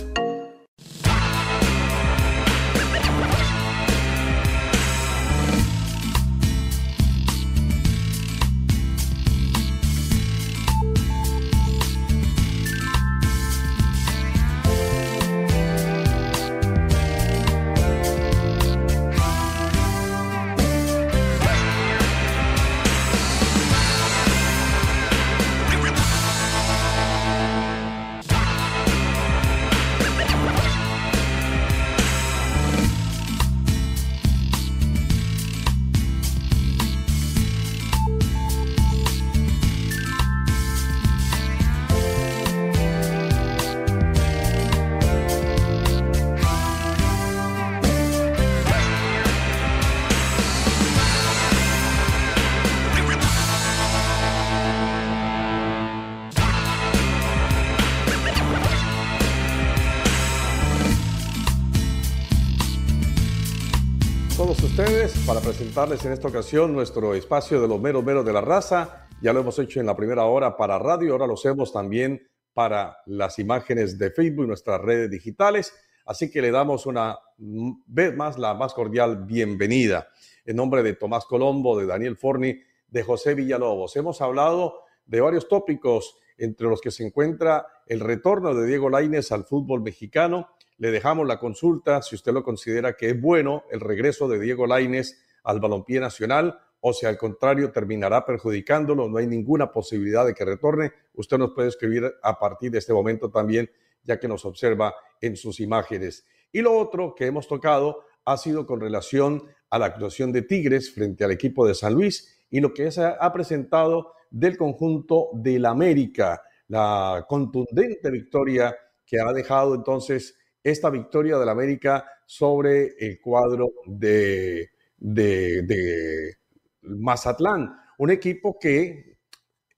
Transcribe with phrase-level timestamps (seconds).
[65.47, 69.07] presentarles en esta ocasión nuestro espacio de los meros meros de la raza.
[69.23, 72.21] Ya lo hemos hecho en la primera hora para radio, ahora lo hacemos también
[72.53, 75.73] para las imágenes de Facebook y nuestras redes digitales.
[76.05, 80.09] Así que le damos una vez más la más cordial bienvenida.
[80.45, 83.95] En nombre de Tomás Colombo, de Daniel Forni, de José Villalobos.
[83.95, 89.31] Hemos hablado de varios tópicos, entre los que se encuentra el retorno de Diego Lainez
[89.31, 93.81] al fútbol mexicano, le dejamos la consulta si usted lo considera que es bueno el
[93.81, 99.27] regreso de Diego Laines al balompié nacional o si al contrario terminará perjudicándolo, no hay
[99.27, 100.93] ninguna posibilidad de que retorne.
[101.15, 103.71] Usted nos puede escribir a partir de este momento también,
[104.03, 106.27] ya que nos observa en sus imágenes.
[106.53, 110.93] Y lo otro que hemos tocado ha sido con relación a la actuación de Tigres
[110.93, 115.67] frente al equipo de San Luis y lo que se ha presentado del conjunto del
[115.67, 123.71] América, la contundente victoria que ha dejado entonces esta victoria del América sobre el cuadro
[123.87, 126.37] de, de,
[126.83, 127.77] Mazatlán.
[127.99, 129.19] Un equipo que,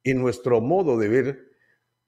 [0.05, 1.49] en nuestro modo de ver,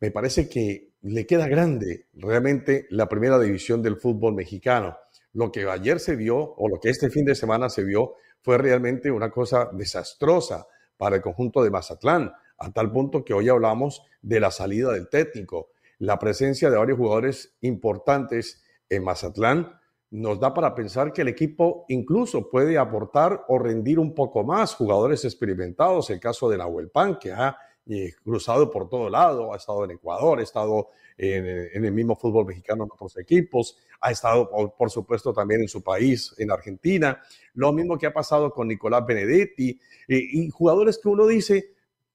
[0.00, 4.96] me parece que le queda grande realmente la primera división del fútbol mexicano.
[5.32, 8.58] Lo que ayer se vio, o lo que este fin de semana se vio, fue
[8.58, 10.66] realmente una cosa desastrosa
[10.96, 15.08] para el conjunto de Mazatlán, a tal punto que hoy hablamos de la salida del
[15.08, 19.79] técnico, la presencia de varios jugadores importantes en Mazatlán,
[20.10, 24.74] nos da para pensar que el equipo incluso puede aportar o rendir un poco más
[24.74, 26.10] jugadores experimentados.
[26.10, 27.56] El caso de Nahuel Pan, que ha
[27.86, 32.46] eh, cruzado por todo lado, ha estado en Ecuador, ha estado en, el mismo fútbol
[32.46, 37.20] mexicano en otros equipos, ha estado, por, supuesto, también en su país, en Argentina.
[37.54, 39.78] Lo mismo que ha pasado con Nicolás Benedetti
[40.08, 41.74] y jugadores que uno dice,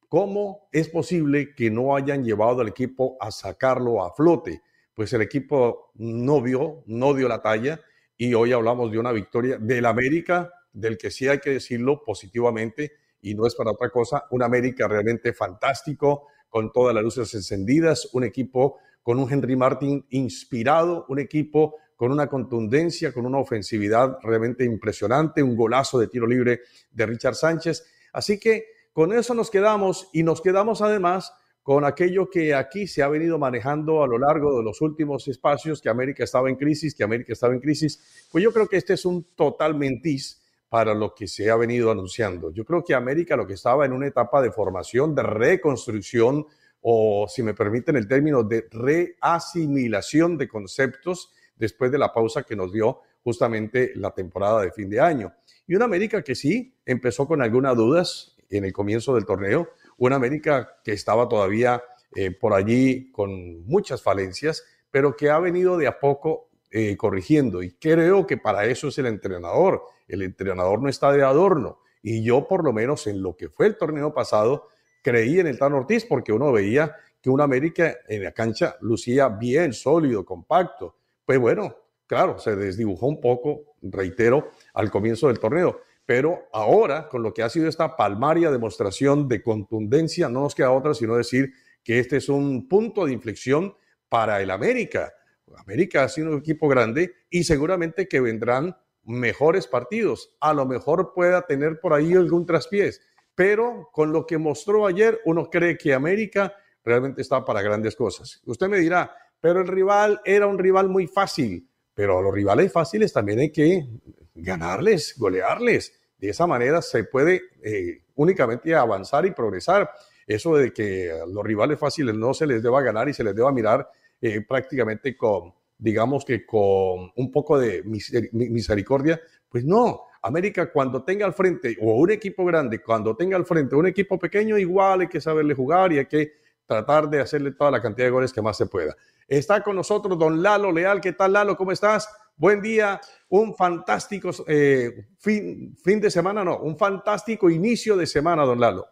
[0.10, 4.62] ¿cómo es posible que no hayan llevado al equipo a sacarlo a flote?
[4.96, 7.82] Pues el equipo no vio, no dio la talla
[8.18, 12.94] y hoy hablamos de una victoria del América, del que sí hay que decirlo positivamente
[13.22, 18.10] y no es para otra cosa, un América realmente fantástico, con todas las luces encendidas,
[18.14, 24.18] un equipo con un Henry Martin inspirado, un equipo con una contundencia, con una ofensividad
[24.24, 26.62] realmente impresionante, un golazo de tiro libre
[26.92, 27.86] de Richard Sánchez.
[28.14, 31.34] Así que con eso nos quedamos y nos quedamos además
[31.66, 35.82] con aquello que aquí se ha venido manejando a lo largo de los últimos espacios,
[35.82, 38.94] que América estaba en crisis, que América estaba en crisis, pues yo creo que este
[38.94, 42.52] es un total mentís para lo que se ha venido anunciando.
[42.52, 46.46] Yo creo que América lo que estaba en una etapa de formación, de reconstrucción,
[46.82, 52.56] o si me permiten el término, de reasimilación de conceptos después de la pausa que
[52.56, 55.34] nos dio justamente la temporada de fin de año.
[55.66, 60.16] Y una América que sí empezó con algunas dudas en el comienzo del torneo, una
[60.16, 61.84] América que estaba todavía
[62.16, 67.64] eh, por allí con muchas falencias, pero que ha venido de a poco eh, corrigiendo.
[67.64, 69.84] Y creo que para eso es el entrenador.
[70.08, 71.80] El entrenador no está de adorno.
[72.02, 74.68] Y yo, por lo menos en lo que fue el torneo pasado,
[75.02, 79.28] creí en el Tan Ortiz porque uno veía que una América en la cancha lucía
[79.30, 80.98] bien, sólido, compacto.
[81.26, 81.76] Pues bueno,
[82.08, 85.82] claro, se desdibujó un poco, reitero, al comienzo del torneo.
[86.06, 90.72] Pero ahora, con lo que ha sido esta palmaria demostración de contundencia, no nos queda
[90.72, 91.54] otra sino decir
[91.84, 93.76] que este es un punto de inflexión
[94.10, 95.14] para el América.
[95.58, 100.36] América ha sido un equipo grande y seguramente que vendrán mejores partidos.
[100.40, 103.02] A lo mejor pueda tener por ahí algún traspiés,
[103.36, 106.54] pero con lo que mostró ayer, uno cree que América
[106.84, 108.42] realmente está para grandes cosas.
[108.46, 112.72] Usted me dirá, pero el rival era un rival muy fácil, pero a los rivales
[112.72, 113.88] fáciles también hay que
[114.36, 115.94] ganarles, golearles.
[116.18, 119.90] De esa manera se puede eh, únicamente avanzar y progresar.
[120.28, 123.36] Eso de que a los rivales fáciles no se les deba ganar y se les
[123.36, 123.90] deba mirar
[124.22, 129.20] eh, prácticamente con, digamos que con un poco de misericordia,
[129.50, 130.04] pues no.
[130.22, 134.18] América cuando tenga al frente, o un equipo grande, cuando tenga al frente un equipo
[134.18, 136.34] pequeño, igual hay que saberle jugar y hay que
[136.66, 138.96] tratar de hacerle toda la cantidad de goles que más se pueda.
[139.28, 141.02] Está con nosotros don Lalo Leal.
[141.02, 141.58] ¿Qué tal, Lalo?
[141.58, 142.08] ¿Cómo estás?
[142.36, 143.02] Buen día.
[143.30, 148.88] Un fantástico eh, fin, fin de semana, no, un fantástico inicio de semana, don Lalo.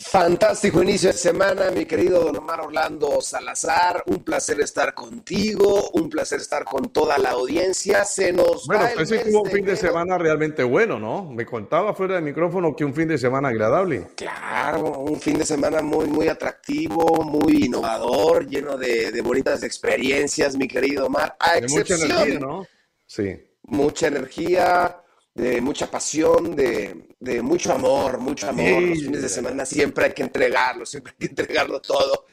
[0.00, 4.04] Fantástico inicio de semana, mi querido Don Omar Orlando Salazar.
[4.06, 8.04] Un placer estar contigo, un placer estar con toda la audiencia.
[8.04, 11.24] Se nos bueno, va ese tuvo un fin de semana realmente bueno, ¿no?
[11.24, 14.10] Me contaba fuera del micrófono que un fin de semana agradable.
[14.14, 20.68] Claro, un fin de semana muy, muy atractivo, muy innovador, lleno de, bonitas experiencias, mi
[20.68, 21.36] querido Omar.
[21.40, 22.64] A mucha energía, ¿no?
[23.04, 23.36] Sí.
[23.62, 25.02] Mucha energía
[25.38, 28.82] de mucha pasión, de, mucho amor, mucho amor.
[28.82, 32.26] Los fines de semana siempre hay que entregarlo, siempre hay que entregarlo todo.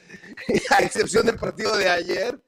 [0.70, 2.40] a excepción del partido de ayer,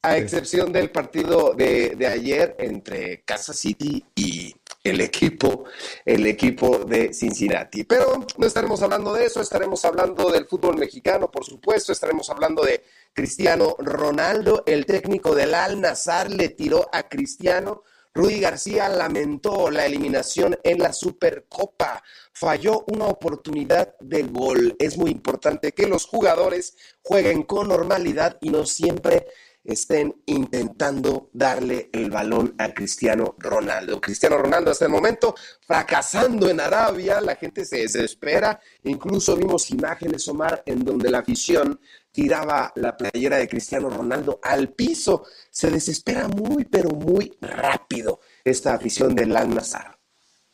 [0.00, 5.64] a excepción del partido de, ayer entre Kansas City y el equipo,
[6.06, 7.84] el equipo de Cincinnati.
[7.84, 12.64] Pero no estaremos hablando de eso, estaremos hablando del fútbol mexicano, por supuesto, estaremos hablando
[12.64, 12.82] de
[13.12, 17.82] Cristiano Ronaldo, el técnico del Al Nazar le tiró a Cristiano
[18.14, 22.02] Rudy García lamentó la eliminación en la Supercopa.
[22.32, 24.74] Falló una oportunidad de gol.
[24.78, 29.26] Es muy importante que los jugadores jueguen con normalidad y no siempre
[29.68, 34.00] estén intentando darle el balón a Cristiano Ronaldo.
[34.00, 35.34] Cristiano Ronaldo hasta el momento
[35.66, 41.78] fracasando en Arabia, la gente se desespera, incluso vimos imágenes, Omar, en donde la afición
[42.10, 45.24] tiraba la playera de Cristiano Ronaldo al piso.
[45.50, 49.98] Se desespera muy, pero muy rápido esta afición del Al Nazar.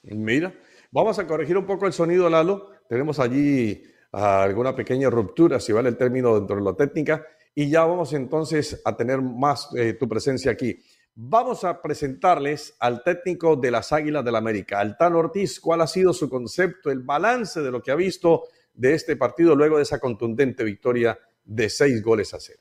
[0.02, 0.52] Mira,
[0.90, 2.70] vamos a corregir un poco el sonido, Lalo.
[2.88, 7.84] Tenemos allí alguna pequeña ruptura, si vale el término dentro de la técnica, y ya
[7.84, 10.78] vamos entonces a tener más eh, tu presencia aquí.
[11.14, 15.86] Vamos a presentarles al técnico de las Águilas del la América, Altán Ortiz, cuál ha
[15.86, 19.84] sido su concepto, el balance de lo que ha visto de este partido luego de
[19.84, 22.60] esa contundente victoria de seis goles a cero.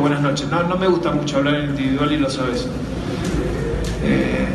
[0.00, 0.48] Buenas noches.
[0.48, 2.66] No, no me gusta mucho hablar individual y lo sabes.
[4.02, 4.46] Eh,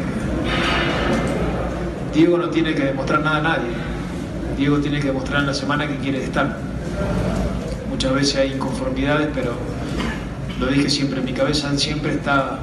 [2.13, 3.73] Diego no tiene que demostrar nada a nadie.
[4.57, 6.57] Diego tiene que demostrar en la semana que quiere estar.
[7.99, 9.51] Muchas veces hay inconformidades, pero
[10.57, 12.57] lo dije siempre, mi cabeza siempre está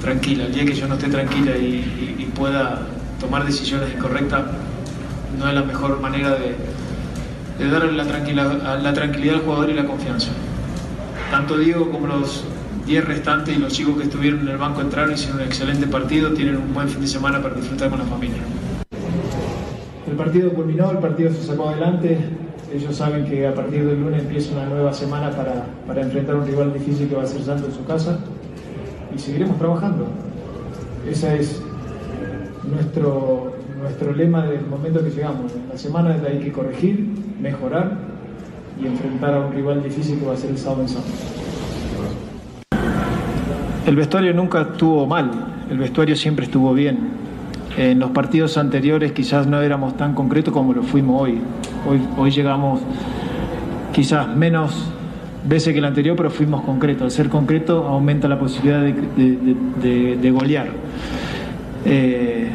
[0.00, 0.44] tranquila.
[0.44, 2.86] El día que yo no esté tranquila y, pueda
[3.18, 4.42] tomar decisiones incorrectas,
[5.36, 6.54] no es la mejor manera de,
[7.58, 8.04] de darle la,
[8.78, 10.30] la tranquilidad al jugador y la confianza.
[11.32, 12.44] Tanto Diego como los
[12.86, 16.30] 10 restantes y los chicos que estuvieron en el banco entraron, hicieron un excelente partido,
[16.30, 18.38] tienen un buen fin de semana para disfrutar con la familia.
[20.08, 22.20] El partido culminó, el partido se sacó adelante.
[22.72, 26.46] Ellos saben que a partir del lunes empieza una nueva semana para, para enfrentar un
[26.46, 28.18] rival difícil que va a ser Santo en su casa
[29.14, 30.06] y seguiremos trabajando.
[31.08, 31.60] Ese es
[32.70, 35.52] nuestro, nuestro lema del momento que llegamos.
[35.52, 37.08] En la semana hay que corregir,
[37.40, 37.96] mejorar
[38.80, 41.14] y enfrentar a un rival difícil que va a ser el sábado en Santos.
[43.84, 45.30] El vestuario nunca estuvo mal,
[45.68, 47.29] el vestuario siempre estuvo bien.
[47.76, 51.38] En los partidos anteriores quizás no éramos tan concretos como lo fuimos hoy.
[51.88, 52.80] Hoy, hoy llegamos
[53.92, 54.90] quizás menos
[55.44, 57.02] veces que el anterior, pero fuimos concretos.
[57.02, 60.68] Al ser concreto aumenta la posibilidad de, golear.
[61.84, 62.48] Eh,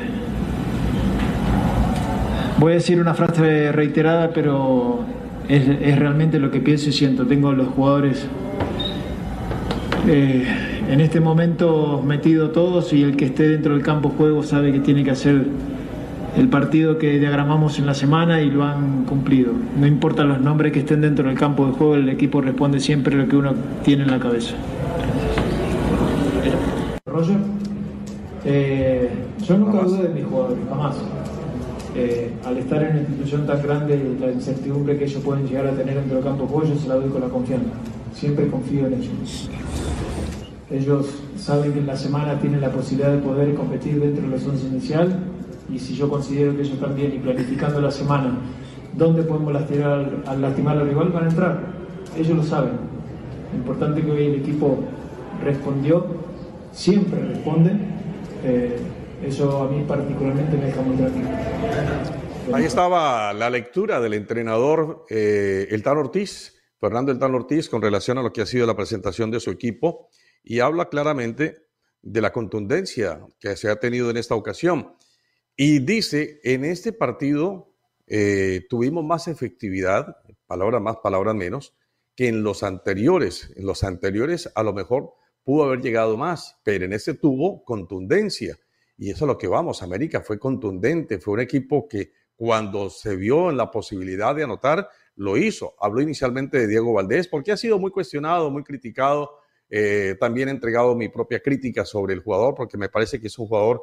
[2.57, 5.03] voy a decir una frase reiterada, pero
[5.47, 7.25] es, realmente lo que pienso y siento.
[7.25, 8.27] Tengo los jugadores
[10.07, 10.45] eh,
[10.89, 14.79] en este momento metido todos y el que esté dentro del campo juego sabe que
[14.79, 15.45] tiene que hacer
[16.37, 19.53] el partido que diagramamos en la semana y lo han cumplido.
[19.79, 23.15] No importa los nombres que estén dentro del campo de juego, el equipo responde siempre
[23.15, 24.53] lo que uno tiene en la cabeza.
[27.05, 27.37] Roger,
[28.43, 29.09] eh,
[29.47, 30.95] yo nunca dudé de mis jugadores, jamás.
[31.95, 35.71] Eh, al estar en una institución tan grande, la incertidumbre que ellos pueden llegar a
[35.71, 37.69] tener dentro del campo de juego, yo se la doy con la confianza.
[38.13, 39.49] Siempre confío en ellos.
[40.69, 41.07] Ellos
[41.37, 44.67] saben que en la semana tienen la posibilidad de poder competir dentro de los 11
[44.67, 45.19] inicial
[45.71, 48.37] y si yo considero que ellos también y planificando la semana
[48.93, 51.59] dónde podemos lastimar, al lastimar al rival van a entrar.
[52.17, 52.71] ellos lo saben.
[53.51, 54.79] Lo importante es que hoy el equipo
[55.43, 56.05] respondió,
[56.71, 57.71] siempre responde.
[58.43, 58.77] Eh,
[59.23, 61.29] eso a mí particularmente me deja muy tranquilo.
[62.53, 68.17] Ahí estaba la lectura del entrenador eh, El Ortiz, Fernando El Tan Ortiz, con relación
[68.17, 70.09] a lo que ha sido la presentación de su equipo
[70.45, 71.65] y habla claramente
[72.01, 74.95] de la contundencia que se ha tenido en esta ocasión.
[75.57, 77.75] Y dice, en este partido
[78.05, 81.75] eh, tuvimos más efectividad, palabras más, palabras menos,
[82.15, 83.51] que en los anteriores.
[83.55, 88.57] En los anteriores a lo mejor pudo haber llegado más, pero en este tuvo contundencia.
[88.97, 89.81] Y eso es lo que vamos.
[89.81, 94.89] América fue contundente, fue un equipo que cuando se vio en la posibilidad de anotar,
[95.15, 95.75] lo hizo.
[95.79, 99.39] Habló inicialmente de Diego Valdés porque ha sido muy cuestionado, muy criticado.
[99.69, 103.37] Eh, también he entregado mi propia crítica sobre el jugador porque me parece que es
[103.39, 103.81] un jugador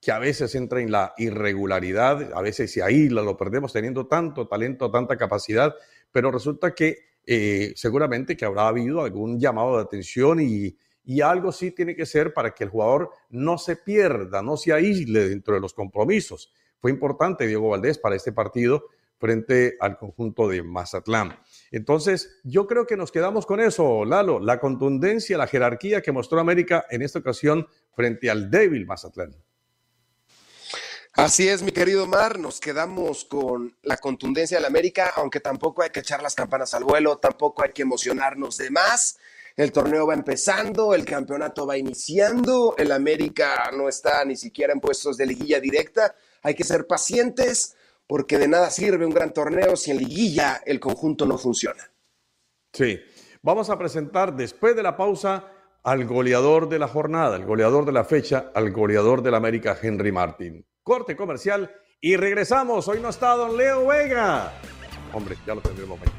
[0.00, 4.46] que a veces entra en la irregularidad, a veces y ahí lo perdemos teniendo tanto
[4.46, 5.74] talento, tanta capacidad,
[6.12, 11.52] pero resulta que eh, seguramente que habrá habido algún llamado de atención y, y algo
[11.52, 15.54] sí tiene que ser para que el jugador no se pierda, no se aísle dentro
[15.54, 16.52] de los compromisos.
[16.78, 18.84] Fue importante Diego Valdés para este partido
[19.18, 21.38] frente al conjunto de Mazatlán.
[21.70, 26.40] Entonces, yo creo que nos quedamos con eso, Lalo, la contundencia, la jerarquía que mostró
[26.40, 29.36] América en esta ocasión frente al débil Mazatlán.
[31.12, 35.90] Así es, mi querido Mar, nos quedamos con la contundencia del América, aunque tampoco hay
[35.90, 39.18] que echar las campanas al vuelo, tampoco hay que emocionarnos de más.
[39.56, 44.78] El torneo va empezando, el campeonato va iniciando, el América no está ni siquiera en
[44.78, 46.14] puestos de liguilla directa.
[46.42, 47.74] Hay que ser pacientes
[48.08, 51.92] porque de nada sirve un gran torneo si en liguilla el conjunto no funciona.
[52.72, 52.98] Sí,
[53.42, 55.52] vamos a presentar después de la pausa
[55.84, 60.10] al goleador de la jornada, el goleador de la fecha, al goleador del América, Henry
[60.10, 62.88] Martin corte comercial y regresamos.
[62.88, 64.54] Hoy no está don Leo Vega.
[65.12, 66.18] Hombre, ya lo tendremos mañana.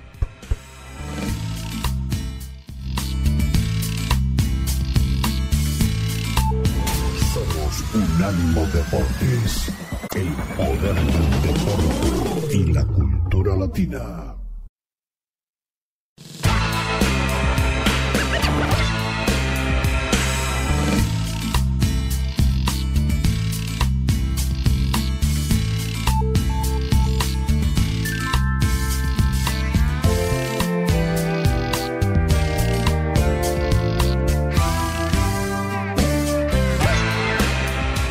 [7.34, 9.72] Somos Unánimo Deportes,
[10.16, 14.39] el poder del deporte y la cultura latina.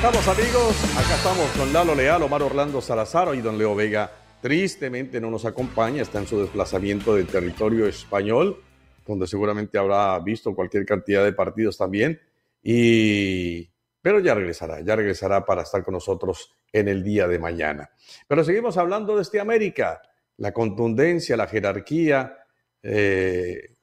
[0.08, 4.10] Estamos amigos, acá estamos con Lalo Leal, Omar Orlando Salazar y don Leo Vega.
[4.40, 8.62] Tristemente no nos acompaña, está en su desplazamiento del territorio español,
[9.06, 12.18] donde seguramente habrá visto cualquier cantidad de partidos también,
[12.62, 13.68] y...
[14.00, 17.90] pero ya regresará, ya regresará para estar con nosotros en el día de mañana.
[18.26, 20.00] Pero seguimos hablando de este América,
[20.38, 22.34] la contundencia, la jerarquía,
[22.82, 23.74] eh,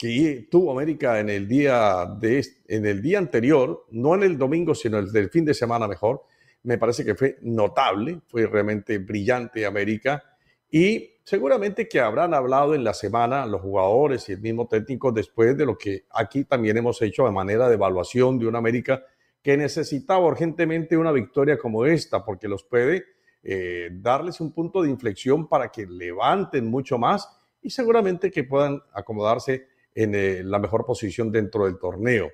[0.00, 4.74] que tuvo América en el día de en el día anterior, no en el domingo,
[4.74, 6.22] sino el del fin de semana mejor,
[6.62, 10.24] me parece que fue notable, fue realmente brillante América.
[10.70, 15.54] Y seguramente que habrán hablado en la semana los jugadores y el mismo técnico después
[15.54, 19.04] de lo que aquí también hemos hecho de manera de evaluación de una América
[19.42, 23.04] que necesitaba urgentemente una victoria como esta porque los puede
[23.42, 27.28] eh, darles un punto de inflexión para que levanten mucho más
[27.60, 32.30] y seguramente que puedan acomodarse en eh, la mejor posición dentro del torneo.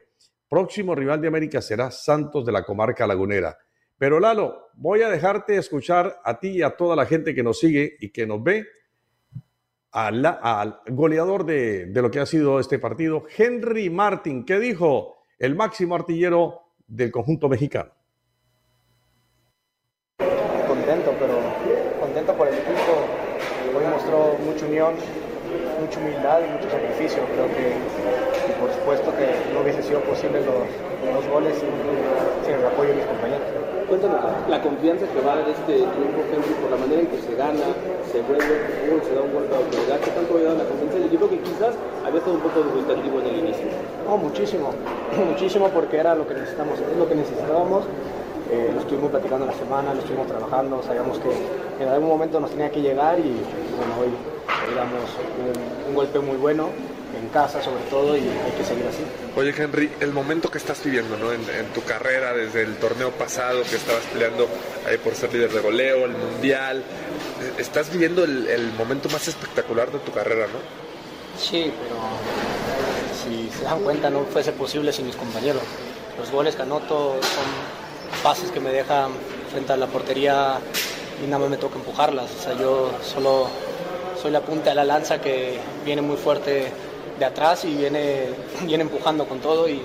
[0.48, 3.56] Próximo rival de América será Santos de la comarca lagunera.
[3.98, 7.58] Pero Lalo, voy a dejarte escuchar a ti y a toda la gente que nos
[7.58, 8.66] sigue y que nos ve
[9.92, 15.54] al, goleador de, de, lo que ha sido este partido, Henry Martin, que dijo el
[15.54, 17.92] máximo artillero del conjunto mexicano.
[20.18, 21.38] Contento, pero
[22.00, 23.26] contento por el equipo.
[23.76, 24.94] Hoy mostró mucha unión,
[25.80, 27.22] mucha humildad y mucho sacrificio.
[27.34, 30.66] Creo que, y por supuesto que no hubiese sido posible los,
[31.12, 31.72] los goles sin,
[32.44, 33.46] sin, el apoyo de mis compañeros.
[33.86, 34.18] Cuéntanos
[34.50, 37.34] la confianza que va a dar este triunfo, Henry, por la manera en que se
[37.38, 37.70] gana,
[38.10, 38.42] se vuelve,
[39.06, 40.00] se da un golpe de autoridad.
[40.02, 40.98] ¿Qué tanto había dado la confianza?
[41.06, 43.66] Yo creo que quizás había estado un poco dubitativo en el inicio.
[44.02, 44.74] No, muchísimo,
[45.30, 47.84] muchísimo porque era lo que necesitamos, es lo que necesitábamos.
[48.50, 51.30] Eh, lo estuvimos platicando la semana, lo estuvimos trabajando, sabíamos que
[51.82, 53.42] en algún momento nos tenía que llegar y
[53.74, 54.35] bueno, hoy
[54.68, 56.70] digamos, un, un, golpe muy bueno
[57.18, 59.02] en casa sobre todo y hay que seguir así.
[59.36, 61.32] Oye Henry, el momento que estás viviendo ¿no?
[61.32, 64.48] en, en tu carrera desde el torneo pasado que estabas peleando
[64.88, 66.82] eh, por ser líder de goleo, el mundial,
[67.58, 70.58] estás viviendo el, el, momento más espectacular de tu carrera, ¿no?
[71.38, 71.96] Sí, pero
[73.24, 75.62] si se dan cuenta no fuese posible sin mis compañeros.
[76.18, 79.10] Los goles que anoto son pases que me dejan
[79.50, 80.58] frente a la portería
[81.22, 82.30] y nada más me toca empujarlas.
[82.30, 83.48] O sea, yo solo
[84.26, 86.66] soy la punta de la lanza que viene muy fuerte
[87.16, 88.24] de atrás y viene,
[88.64, 89.80] viene empujando con todo y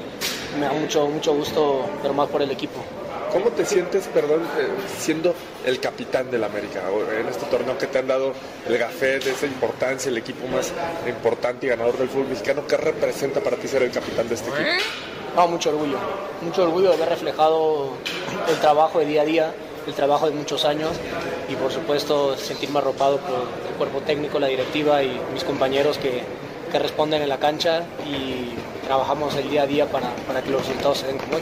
[0.59, 2.83] me da mucho, mucho gusto, pero más por el equipo.
[3.31, 4.67] ¿Cómo te sientes, perdón, eh,
[4.97, 6.81] siendo el capitán del América
[7.19, 8.33] en este torneo que te han dado
[8.67, 10.73] el gafet de esa importancia, el equipo más
[11.07, 12.65] importante y ganador del fútbol mexicano?
[12.67, 14.69] ¿Qué representa para ti ser el capitán de este equipo?
[15.35, 15.99] No, mucho orgullo,
[16.41, 17.91] mucho orgullo de haber reflejado
[18.49, 19.53] el trabajo de día a día,
[19.85, 20.89] el trabajo de muchos años
[21.51, 23.31] y por supuesto sentirme arropado por
[23.69, 26.21] el cuerpo técnico, la directiva y mis compañeros que,
[26.71, 28.53] que responden en la cancha y
[28.85, 31.41] trabajamos el día a día para, para que los resultados se den como hoy.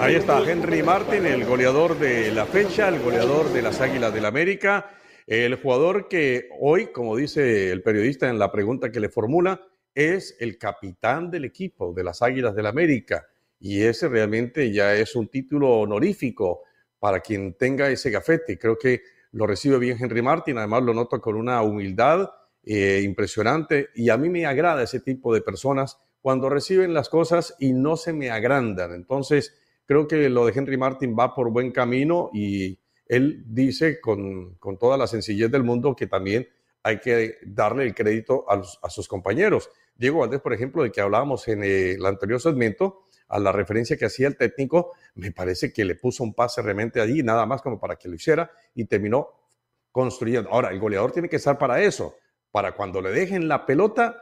[0.00, 4.24] Ahí está Henry Martin, el goleador de la fecha, el goleador de las Águilas del
[4.24, 4.90] América,
[5.26, 9.60] el jugador que hoy, como dice el periodista en la pregunta que le formula,
[9.94, 13.26] es el capitán del equipo de las Águilas del América.
[13.60, 16.62] Y ese realmente ya es un título honorífico
[16.98, 18.58] para quien tenga ese gafete.
[18.58, 22.30] Creo que lo recibe bien Henry Martin, además lo noto con una humildad
[22.64, 27.56] eh, impresionante y a mí me agrada ese tipo de personas cuando reciben las cosas
[27.58, 28.94] y no se me agrandan.
[28.94, 29.54] Entonces,
[29.86, 34.96] creo que lo de Henry Martin va por buen camino y él dice con, toda
[34.96, 36.48] la sencillez del mundo que también
[36.84, 39.70] hay que darle el crédito a, sus compañeros.
[39.96, 44.04] Diego Valdés, por ejemplo, de que hablábamos en el anterior segmento, a la referencia que
[44.04, 47.80] hacía el técnico, me parece que le puso un pase realmente allí, nada más como
[47.80, 49.30] para que lo hiciera y terminó
[49.90, 50.50] construyendo.
[50.50, 52.14] Ahora, el goleador tiene que estar para eso,
[52.50, 54.18] para cuando le dejen la pelota,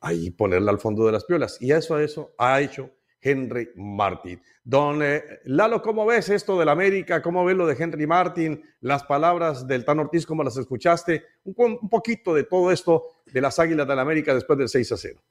[0.00, 1.56] ahí ponerla al fondo de las piolas.
[1.60, 4.42] Y eso, eso ha hecho Henry Martin.
[4.62, 7.22] Don eh, Lalo, ¿cómo ves esto del América?
[7.22, 8.62] ¿Cómo ves lo de Henry Martin?
[8.80, 11.24] Las palabras del Tan Ortiz, ¿cómo las escuchaste?
[11.44, 14.96] Un, un poquito de todo esto de las Águilas del América después del 6 a
[14.98, 15.22] 0.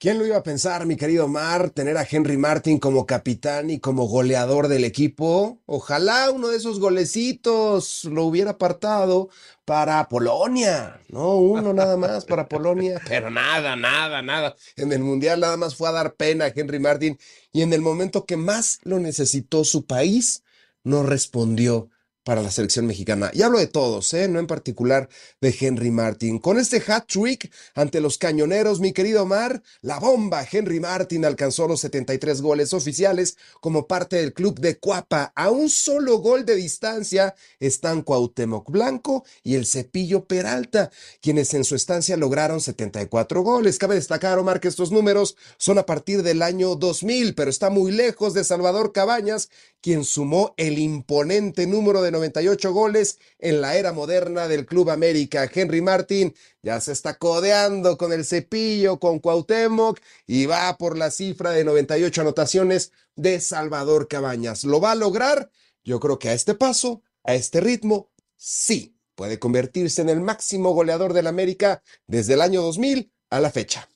[0.00, 3.80] ¿Quién lo iba a pensar, mi querido Mar, tener a Henry Martin como capitán y
[3.80, 5.60] como goleador del equipo?
[5.66, 9.28] Ojalá uno de esos golecitos lo hubiera apartado
[9.64, 14.54] para Polonia, no uno nada más para Polonia, pero nada, nada, nada.
[14.76, 17.18] En el Mundial nada más fue a dar pena a Henry Martin
[17.50, 20.44] y en el momento que más lo necesitó su país,
[20.84, 21.90] no respondió
[22.28, 23.30] para la selección mexicana.
[23.32, 24.28] Y hablo de todos, ¿eh?
[24.28, 25.08] no en particular
[25.40, 26.38] de Henry Martin.
[26.38, 31.66] Con este hat trick ante los cañoneros, mi querido Mar, la bomba Henry Martin alcanzó
[31.66, 35.32] los 73 goles oficiales como parte del club de Cuapa.
[35.34, 40.90] A un solo gol de distancia están Cuauhtémoc Blanco y el Cepillo Peralta,
[41.22, 43.78] quienes en su estancia lograron 74 goles.
[43.78, 47.90] Cabe destacar, Omar, que estos números son a partir del año 2000, pero está muy
[47.90, 49.48] lejos de Salvador Cabañas,
[49.80, 55.48] quien sumó el imponente número de 98 goles en la era moderna del Club América.
[55.52, 61.10] Henry Martin ya se está codeando con el cepillo, con Cuauhtémoc y va por la
[61.10, 64.64] cifra de 98 anotaciones de Salvador Cabañas.
[64.64, 65.50] ¿Lo va a lograr?
[65.84, 70.72] Yo creo que a este paso, a este ritmo, sí, puede convertirse en el máximo
[70.72, 73.88] goleador del América desde el año 2000 a la fecha.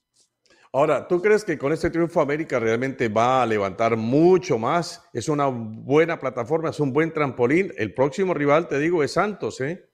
[0.75, 5.03] Ahora, ¿tú crees que con este triunfo América realmente va a levantar mucho más?
[5.13, 7.75] Es una buena plataforma, es un buen trampolín.
[7.77, 9.91] El próximo rival, te digo, es Santos, ¿eh?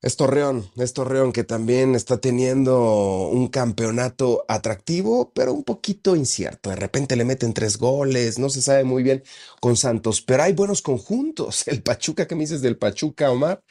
[0.00, 6.70] Es Torreón, es Torreón que también está teniendo un campeonato atractivo, pero un poquito incierto.
[6.70, 9.24] De repente le meten tres goles, no se sabe muy bien
[9.60, 11.66] con Santos, pero hay buenos conjuntos.
[11.68, 13.62] El Pachuca, ¿qué me dices del Pachuca, Omar?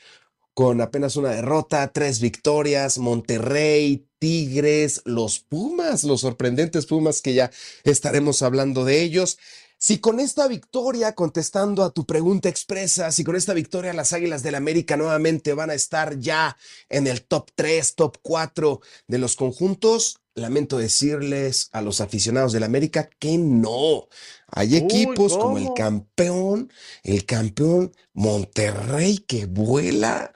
[0.54, 7.52] Con apenas una derrota, tres victorias, Monterrey, Tigres, los Pumas, los sorprendentes Pumas que ya
[7.84, 9.38] estaremos hablando de ellos.
[9.84, 14.44] Si con esta victoria, contestando a tu pregunta expresa, si con esta victoria las Águilas
[14.44, 16.56] del América nuevamente van a estar ya
[16.88, 22.64] en el top 3, top 4 de los conjuntos, lamento decirles a los aficionados del
[22.64, 24.08] América que no.
[24.48, 26.72] Hay equipos como el campeón,
[27.04, 30.34] el campeón Monterrey que vuela.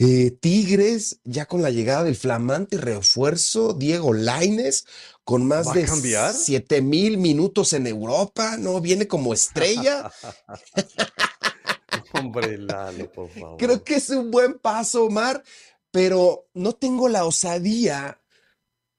[0.00, 4.86] Eh, Tigres, ya con la llegada del flamante refuerzo Diego Laines,
[5.24, 8.80] con más de 7 mil minutos en Europa, ¿no?
[8.80, 10.12] Viene como estrella.
[12.14, 13.58] Hombre, Lalo, por favor.
[13.58, 15.42] Creo que es un buen paso, Omar,
[15.90, 18.20] pero no tengo la osadía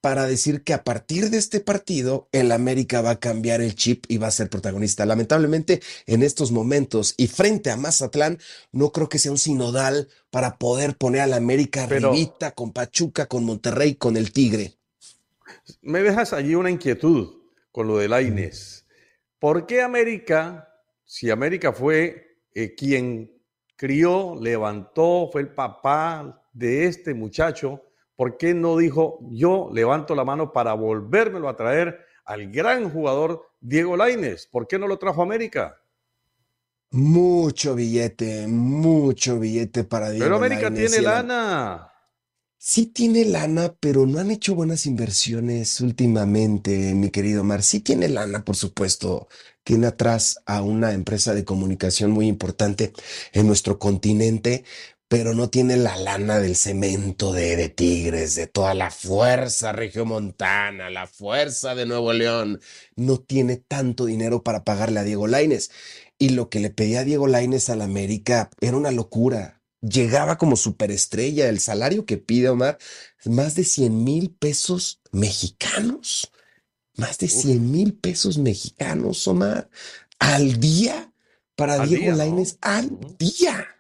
[0.02, 4.06] para decir que a partir de este partido el América va a cambiar el chip
[4.08, 5.06] y va a ser protagonista.
[5.06, 8.40] Lamentablemente en estos momentos y frente a Mazatlán
[8.72, 12.14] no creo que sea un sinodal para poder poner al América Pero,
[12.56, 14.76] con Pachuca, con Monterrey, con el Tigre.
[15.82, 17.40] Me dejas allí una inquietud
[17.72, 18.86] con lo de Laines.
[19.40, 20.68] ¿Por qué América,
[21.06, 23.40] si América fue eh, quien
[23.76, 27.89] crió, levantó, fue el papá de este muchacho,
[28.20, 33.46] ¿por qué no dijo yo levanto la mano para volvérmelo a traer al gran jugador
[33.62, 34.46] Diego Laines?
[34.46, 35.78] ¿Por qué no lo trajo a América?
[36.92, 41.94] Mucho billete, mucho billete para Diego Pero América Lainez tiene lana.
[42.58, 47.64] Sí tiene lana, pero no han hecho buenas inversiones últimamente, mi querido Mar.
[47.64, 49.30] Sí tiene lana, por supuesto.
[49.64, 52.92] Tiene atrás a una empresa de comunicación muy importante
[53.32, 54.66] en nuestro continente,
[55.10, 60.92] pero no tiene la lana del cemento de, de Tigres, de toda la fuerza regiomontana,
[60.92, 62.62] la fuerza de Nuevo León.
[62.96, 65.72] No tiene tanto dinero para pagarle a Diego Lainez.
[66.20, 69.64] Y lo que le pedía a Diego Lainez al América era una locura.
[69.82, 71.50] Llegaba como superestrella.
[71.50, 72.78] El salario que pide Omar
[73.26, 76.32] más de 100 mil pesos mexicanos.
[76.98, 79.72] Más de 100 mil pesos mexicanos, Omar.
[80.20, 81.12] Al día
[81.56, 82.18] para Al Diego día, ¿no?
[82.18, 82.58] Lainez.
[82.62, 83.79] Al día.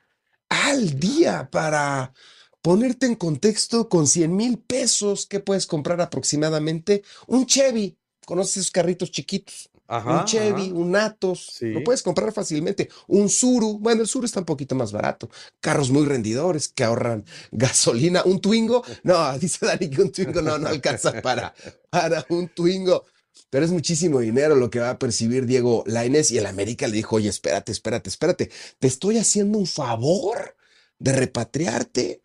[0.69, 2.13] Al día para
[2.61, 7.97] ponerte en contexto con 100 mil pesos que puedes comprar aproximadamente un Chevy.
[8.25, 9.71] ¿Conoces esos carritos chiquitos?
[9.87, 10.73] Ajá, un Chevy, ajá.
[10.75, 11.65] un Atos, Sí.
[11.71, 12.87] lo puedes comprar fácilmente.
[13.07, 15.31] Un Suru, bueno, el Suru está un poquito más barato.
[15.59, 18.21] Carros muy rendidores que ahorran gasolina.
[18.25, 21.55] Un Twingo, no, dice Dani que un Twingo no, no alcanza para,
[21.89, 23.05] para un Twingo.
[23.49, 26.93] Pero es muchísimo dinero lo que va a percibir Diego Lainez y el América le
[26.97, 30.55] dijo, oye, espérate, espérate, espérate, te estoy haciendo un favor
[30.99, 32.21] de repatriarte.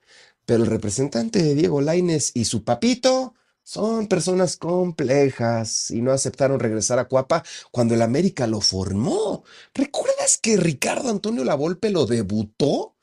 [0.47, 6.61] Pero el representante de Diego Lainez y su papito son personas complejas y no aceptaron
[6.61, 9.45] regresar a Cuapa cuando el América lo formó.
[9.75, 12.94] ¿Recuerdas que Ricardo Antonio Lavolpe lo debutó?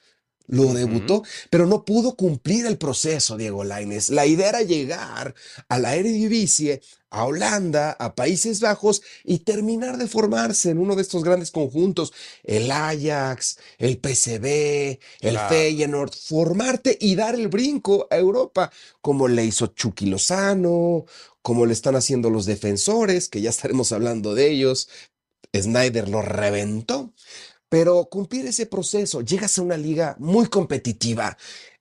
[0.52, 4.10] Lo debutó, pero no pudo cumplir el proceso, Diego Lainez.
[4.10, 5.34] La idea era llegar
[5.70, 11.04] a la Eredivisie, a Holanda, a Países Bajos y terminar de formarse en uno de
[11.04, 12.12] estos grandes conjuntos,
[12.44, 15.40] el Ajax, el PSV, el.
[15.48, 21.06] Feyenoord, formarte y dar el brinco a Europa, como le hizo Chucky Lozano,
[21.42, 24.90] como le están haciendo los defensores, que ya estaremos hablando de ellos.
[25.56, 27.14] Snyder lo reventó.
[27.71, 31.38] Pero cumplir ese proceso, llegas a una liga muy competitiva,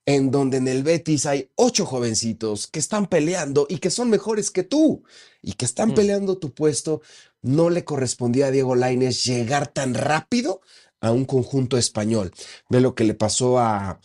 [0.06, 4.52] en donde en el Betis hay ocho jovencitos que están peleando y que son mejores
[4.52, 5.02] que tú
[5.42, 5.94] y que están Mm.
[5.94, 7.02] peleando tu puesto,
[7.42, 10.60] no le correspondía a Diego Lainez llegar tan rápido
[11.00, 12.30] a un conjunto español.
[12.68, 13.98] Ve lo que le pasó a,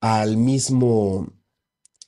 [0.00, 1.32] al mismo,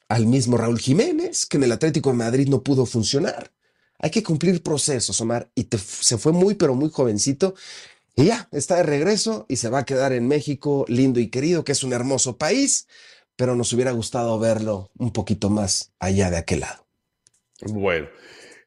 [0.09, 3.53] al mismo Raúl Jiménez, que en el Atlético de Madrid no pudo funcionar.
[3.99, 7.55] Hay que cumplir procesos, Omar, y te- se fue muy, pero muy jovencito.
[8.17, 11.65] Y ya, está de regreso y se va a quedar en México, lindo y querido,
[11.65, 12.87] que es un hermoso país,
[13.37, 16.87] pero nos hubiera gustado verlo un poquito más allá de aquel lado.
[17.73, 18.09] Bueno,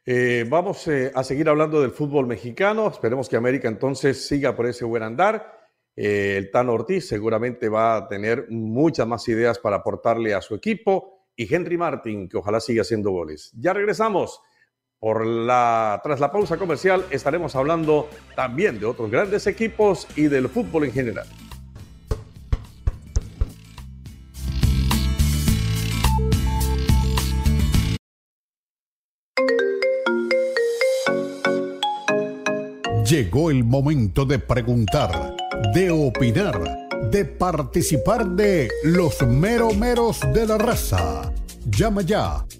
[0.05, 2.89] eh, vamos eh, a seguir hablando del fútbol mexicano.
[2.89, 5.57] Esperemos que América entonces siga por ese buen andar.
[5.95, 10.55] Eh, el Tan Ortiz seguramente va a tener muchas más ideas para aportarle a su
[10.55, 13.51] equipo y Henry Martin, que ojalá siga haciendo goles.
[13.53, 14.41] Ya regresamos.
[14.99, 20.91] Tras la pausa comercial estaremos hablando también de otros grandes equipos y del fútbol en
[20.91, 21.27] general.
[33.07, 35.37] Llegó el momento de preguntar,
[35.73, 41.31] de opinar, de participar de los meromeros de la raza.
[41.69, 42.43] Llama ya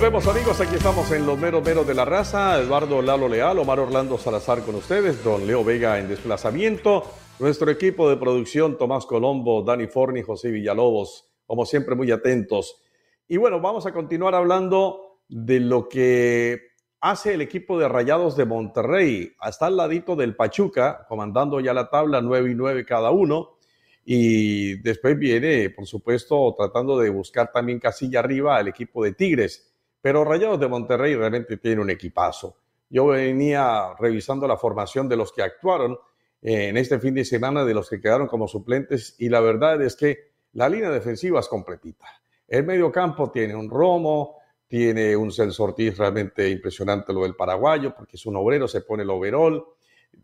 [0.00, 2.58] Volvemos amigos, aquí estamos en los meros meros de la raza.
[2.58, 7.04] Eduardo Lalo Leal, Omar Orlando Salazar con ustedes, don Leo Vega en desplazamiento,
[7.38, 12.80] nuestro equipo de producción, Tomás Colombo, Dani Forni, José Villalobos, como siempre muy atentos.
[13.28, 16.62] Y bueno, vamos a continuar hablando de lo que
[17.02, 19.34] hace el equipo de Rayados de Monterrey.
[19.46, 23.58] Está al ladito del Pachuca, comandando ya la tabla 9 y 9 cada uno.
[24.02, 29.69] Y después viene, por supuesto, tratando de buscar también casilla arriba al equipo de Tigres.
[30.00, 32.56] Pero Rayados de Monterrey realmente tiene un equipazo.
[32.88, 35.98] Yo venía revisando la formación de los que actuaron
[36.42, 39.80] eh, en este fin de semana, de los que quedaron como suplentes, y la verdad
[39.82, 42.06] es que la línea defensiva es completita.
[42.48, 48.16] El medio campo tiene un Romo, tiene un Celso realmente impresionante lo del paraguayo, porque
[48.16, 49.64] es un obrero, se pone el overall.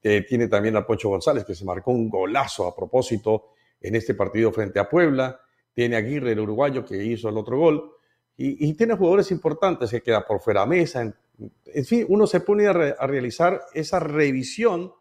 [0.03, 4.15] Eh, tiene también a Poncho González, que se marcó un golazo a propósito en este
[4.15, 5.41] partido frente a Puebla.
[5.73, 7.96] Tiene a Aguirre, el uruguayo, que hizo el otro gol.
[8.37, 11.13] Y, y tiene jugadores importantes que queda por fuera Mesa,
[11.67, 14.93] en fin, uno se pone a, realizar esa revisión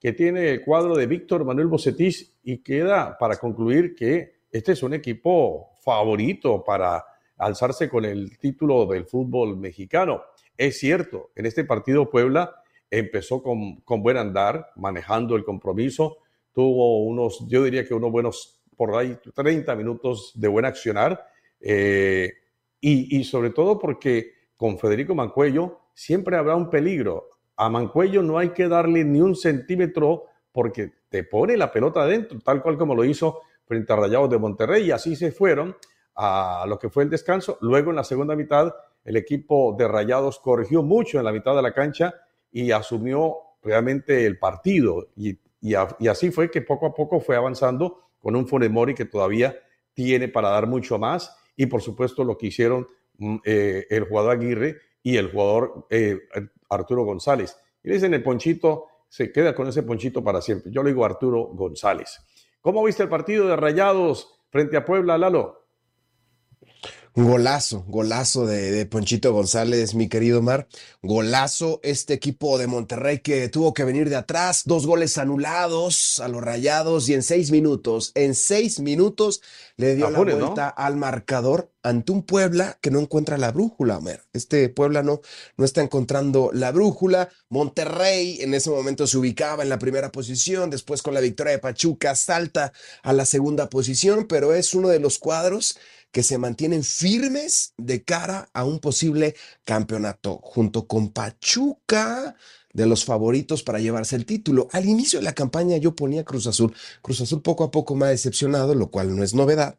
[0.00, 4.82] que tiene el cuadro de Víctor Manuel Bocetich y queda para concluir que este es
[4.82, 7.04] un equipo favorito para
[7.38, 10.22] alzarse con el título del fútbol mexicano.
[10.56, 12.54] Es cierto, en este partido Puebla
[12.90, 16.18] empezó con, con buen andar, manejando el compromiso,
[16.52, 21.26] tuvo unos, yo diría que unos buenos, por ahí, 30 minutos de buen accionar,
[21.60, 22.32] eh,
[22.86, 27.30] y, sobre todo porque con Federico Mancuello siempre habrá un peligro.
[27.56, 32.38] A Mancuello no hay que darle ni un centímetro porque te pone la pelota adentro,
[32.40, 35.74] tal cual como lo hizo frente a Rayados de Monterrey, y así se fueron
[36.16, 37.56] a lo que fue el descanso.
[37.62, 38.72] Luego en la segunda mitad,
[39.04, 42.14] el equipo de Rayados corrigió mucho en la mitad de la cancha
[42.52, 45.08] y asumió realmente el partido.
[45.16, 45.38] Y,
[46.06, 49.58] así fue que poco a poco fue avanzando con un Funemori que todavía
[49.94, 51.34] tiene para dar mucho más.
[51.56, 52.86] Y por supuesto lo que hicieron
[53.18, 56.18] mm, eh, el jugador Aguirre y el jugador eh,
[56.68, 57.56] Arturo González.
[57.82, 60.72] Y le dicen el ponchito, se queda con ese ponchito para siempre.
[60.72, 62.20] Yo le digo Arturo González.
[62.60, 65.63] ¿Cómo viste el partido de Rayados frente a Puebla, Lalo?
[67.16, 70.66] Golazo, golazo de, Ponchito González, mi querido Mar.
[71.00, 76.26] Golazo este equipo de Monterrey que tuvo que venir de atrás, dos goles anulados a
[76.26, 79.42] los rayados y en seis minutos, en seis minutos
[79.76, 84.22] le dio la vuelta al marcador ante un Puebla que no encuentra la brújula, Mer.
[84.32, 85.20] Este Puebla no,
[85.56, 87.28] no está encontrando la brújula.
[87.48, 91.58] Monterrey en ese momento se ubicaba en la primera posición, después con la victoria de
[91.60, 92.72] Pachuca salta
[93.04, 95.76] a la segunda posición, pero es uno de los cuadros
[96.14, 102.36] que se mantienen firmes de cara a un posible campeonato, junto con Pachuca,
[102.72, 104.68] de los favoritos para llevarse el título.
[104.70, 106.72] Al inicio de la campaña yo ponía Cruz Azul.
[107.02, 109.76] Cruz Azul poco a poco me ha decepcionado, lo cual no es novedad,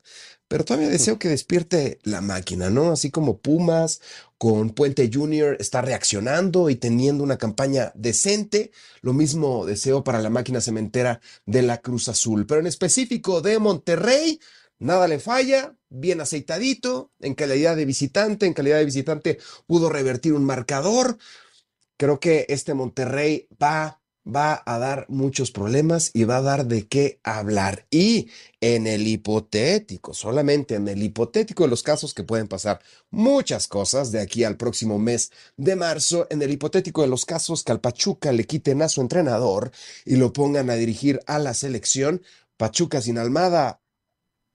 [0.49, 2.91] pero todavía deseo que despierte la máquina, ¿no?
[2.91, 4.01] Así como Pumas
[4.37, 8.71] con Puente Junior está reaccionando y teniendo una campaña decente.
[8.99, 13.57] Lo mismo deseo para la máquina cementera de la Cruz Azul, pero en específico de
[13.57, 14.41] Monterrey.
[14.79, 20.33] Nada le falla, bien aceitadito, en calidad de visitante, en calidad de visitante pudo revertir
[20.33, 21.17] un marcador.
[21.97, 26.89] Creo que este Monterrey va, va a dar muchos problemas y va a dar de
[26.89, 27.87] qué hablar.
[27.89, 33.69] Y en el hipotético, solamente en el hipotético de los casos que pueden pasar muchas
[33.69, 37.71] cosas de aquí al próximo mes de marzo, en el hipotético de los casos que
[37.71, 39.71] al Pachuca le quiten a su entrenador
[40.03, 42.21] y lo pongan a dirigir a la selección,
[42.57, 43.79] Pachuca sin Almada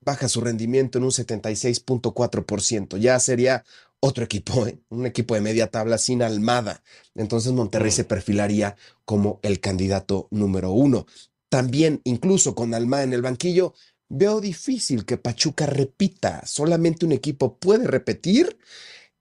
[0.01, 2.97] baja su rendimiento en un 76.4%.
[2.97, 3.63] Ya sería
[3.99, 4.79] otro equipo, ¿eh?
[4.89, 6.83] un equipo de media tabla sin Almada.
[7.15, 11.05] Entonces Monterrey se perfilaría como el candidato número uno.
[11.49, 13.73] También, incluso con Almada en el banquillo,
[14.09, 16.45] veo difícil que Pachuca repita.
[16.45, 18.57] Solamente un equipo puede repetir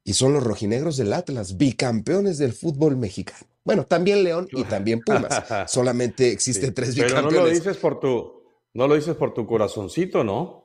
[0.02, 3.46] y son los rojinegros del Atlas, bicampeones del fútbol mexicano.
[3.64, 5.42] Bueno, también León y también Pumas.
[5.70, 7.28] Solamente existen tres bicampeones.
[7.28, 10.60] Pero no lo dices por tu, no lo dices por tu corazoncito, ¿no?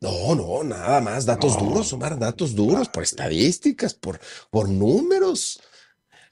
[0.00, 5.60] No, no, nada más, datos duros, Omar, datos duros, por estadísticas, por, por números.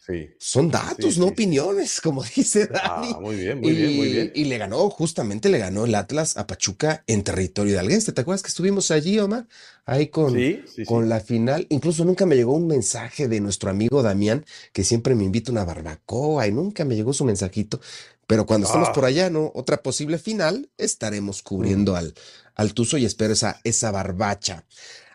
[0.07, 0.29] Sí.
[0.39, 3.13] Son datos, no opiniones, como dice Dani.
[3.15, 4.33] Ah, muy bien, muy bien, muy bien.
[4.35, 8.13] Y le ganó, justamente le ganó el Atlas a Pachuca en territorio de Alguense.
[8.13, 9.47] ¿Te acuerdas que estuvimos allí, Omar?
[9.87, 10.37] Ahí con,
[10.87, 11.67] con la final.
[11.71, 15.53] Incluso nunca me llegó un mensaje de nuestro amigo Damián, que siempre me invita a
[15.53, 17.81] una barbacoa y nunca me llegó su mensajito.
[18.27, 18.93] Pero cuando estamos ah.
[18.93, 19.53] por allá, ¿no?
[19.55, 22.15] Otra posible final, estaremos cubriendo al,
[22.55, 24.65] al Tuzo y espero esa, esa barbacha.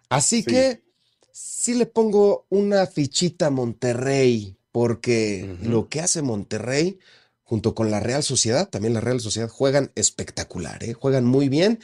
[0.10, 0.84] Así que
[1.32, 7.00] sí le pongo una fichita a Monterrey, porque lo que hace Monterrey
[7.44, 10.94] junto con la Real Sociedad, también la Real Sociedad juegan espectacular, ¿eh?
[10.94, 11.80] juegan muy bien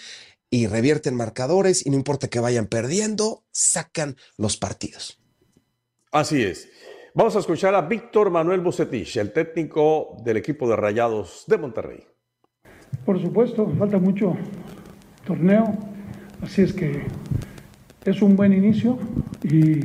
[0.51, 5.19] y revierten marcadores y no importa que vayan perdiendo, sacan los partidos.
[6.11, 6.69] Así es.
[7.15, 12.03] Vamos a escuchar a Víctor Manuel Bucetich, el técnico del equipo de Rayados de Monterrey.
[13.03, 14.37] Por supuesto, falta mucho
[15.25, 15.77] torneo,
[16.41, 17.01] así es que
[18.05, 18.97] es un buen inicio
[19.43, 19.79] y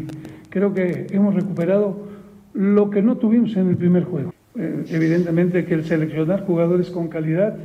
[0.50, 2.08] creo que hemos recuperado
[2.52, 4.32] lo que no tuvimos en el primer juego.
[4.56, 7.56] Eh, evidentemente que el seleccionar jugadores con calidad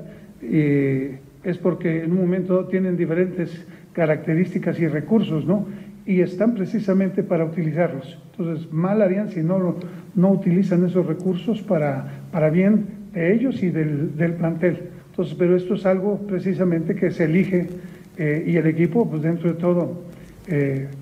[0.41, 5.67] eh, es porque en un momento tienen diferentes características y recursos, ¿no?
[6.05, 8.19] Y están precisamente para utilizarlos.
[8.31, 9.77] Entonces, mal harían si no,
[10.13, 14.89] no utilizan esos recursos para, para bien de ellos y del, del plantel.
[15.15, 17.69] Entonces, pero esto es algo precisamente que se elige
[18.17, 20.03] eh, y el equipo, pues dentro de todo,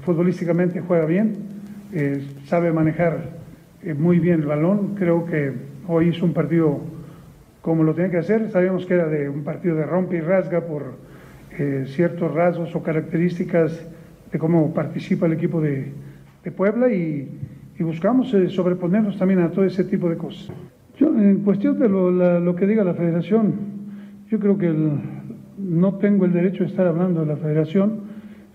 [0.03, 1.35] futbolísticamente juega bien,
[2.45, 3.43] sabe manejar
[3.85, 4.95] eh, muy bien el balón.
[4.95, 5.51] Creo que
[5.87, 6.79] hoy hizo un partido
[7.61, 8.49] como lo tenía que hacer.
[8.49, 10.93] Sabíamos que era de un partido de rompe y rasga por
[11.57, 13.85] eh, ciertos rasgos o características
[14.31, 15.91] de cómo participa el equipo de,
[16.57, 17.29] Puebla y,
[17.79, 20.51] y buscamos eh, sobreponernos también a todo ese tipo de cosas.
[20.97, 23.53] Yo, en cuestión de lo, que diga la federación,
[24.33, 24.73] yo creo que
[25.59, 28.01] no tengo el derecho de estar hablando de la federación,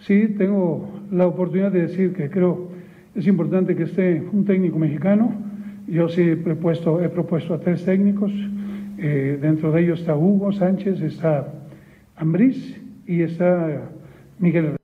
[0.00, 2.70] sí tengo la oportunidad de decir que creo
[3.14, 5.32] es importante que esté un técnico mexicano,
[5.86, 8.32] yo sí he propuesto, he propuesto a tres técnicos,
[8.98, 11.46] eh, dentro de ellos está Hugo Sánchez, está
[12.16, 13.88] Ambriz y está
[14.40, 14.74] Miguel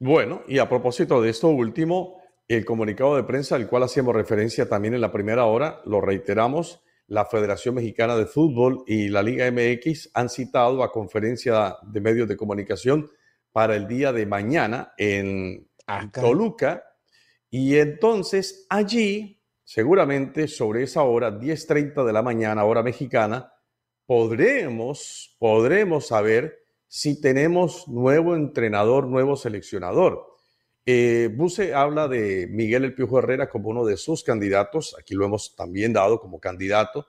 [0.00, 4.66] bueno, y a propósito de esto último, el comunicado de prensa al cual hacíamos referencia
[4.66, 9.50] también en la primera hora, lo reiteramos, la Federación Mexicana de Fútbol y la Liga
[9.50, 13.10] MX han citado a conferencia de medios de comunicación
[13.52, 16.82] para el día de mañana en ah, Toluca.
[17.48, 23.52] Y entonces allí, seguramente sobre esa hora, 10.30 de la mañana, hora mexicana,
[24.04, 30.25] podremos, podremos saber si tenemos nuevo entrenador, nuevo seleccionador.
[30.88, 35.24] Eh, Buse habla de Miguel El Piojo Herrera como uno de sus candidatos, aquí lo
[35.24, 37.08] hemos también dado como candidato,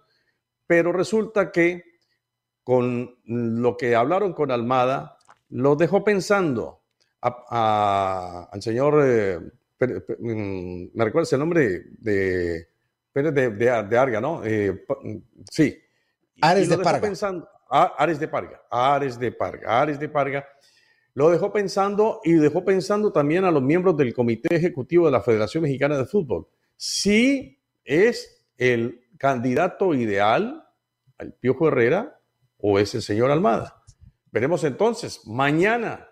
[0.65, 1.83] pero resulta que
[2.63, 6.81] con lo que hablaron con Almada, lo dejó pensando
[7.21, 9.39] al señor, eh,
[10.19, 12.67] mm, me recuerda el nombre de
[13.13, 14.43] Pérez de, Arga, ¿no?
[14.43, 14.85] Eh,
[15.49, 15.81] sí.
[16.41, 17.01] Ares de Parga.
[17.01, 20.47] Pensando, Ares de Parga, Ares de Parga, Ares de Parga,
[21.17, 25.21] lo dejó pensando y dejó pensando también a los miembros del Comité Ejecutivo de la
[25.21, 26.47] Federación Mexicana de Fútbol.
[26.75, 30.67] Si es el candidato ideal
[31.17, 32.21] al Piojo Herrera
[32.59, 33.83] o es el señor Almada.
[34.31, 36.07] Veremos entonces, mañana,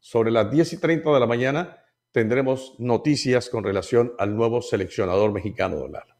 [0.00, 1.78] sobre las 10 y 30 de la mañana,
[2.10, 6.16] tendremos noticias con relación al nuevo seleccionador mexicano dólar.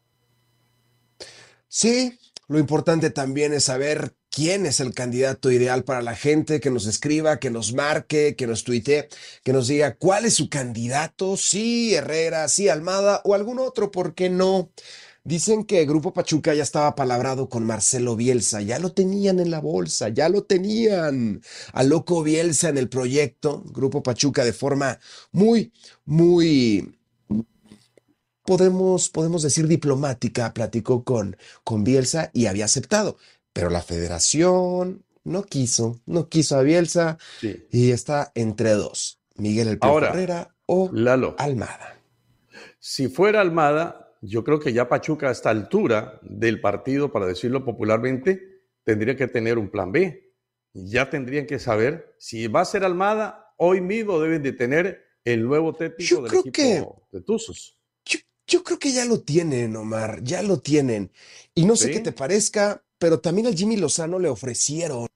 [1.67, 6.71] Sí, lo importante también es saber quién es el candidato ideal para la gente, que
[6.71, 9.09] nos escriba, que nos marque, que nos tuitee,
[9.43, 14.13] que nos diga cuál es su candidato, sí Herrera, sí Almada o algún otro, ¿por
[14.15, 14.71] qué no?
[15.23, 19.59] Dicen que Grupo Pachuca ya estaba palabrado con Marcelo Bielsa, ya lo tenían en la
[19.59, 21.41] bolsa, ya lo tenían
[21.73, 24.99] a loco Bielsa en el proyecto, Grupo Pachuca de forma
[25.31, 25.73] muy,
[26.05, 26.95] muy
[28.45, 33.17] Podemos, podemos, decir diplomática, platicó con, con Bielsa y había aceptado.
[33.59, 39.79] Pero la federación no quiso, no quiso a Bielsa y está entre dos, Miguel El
[39.81, 41.99] Herrera o Lalo, Almada.
[42.79, 47.65] Si fuera Almada, yo creo que ya Pachuca a esta altura del partido, para decirlo
[47.65, 50.33] popularmente, tendría que tener un plan B.
[50.73, 55.43] Ya tendrían que saber si va a ser Almada, hoy mismo deben de tener el
[55.43, 57.77] nuevo técnico del equipo de Tuzos.
[58.47, 61.11] Yo, creo que ya lo tienen, Omar, ya lo tienen.
[61.53, 65.07] Y no sé qué te parezca, pero también al Jimmy Lozano le ofrecieron.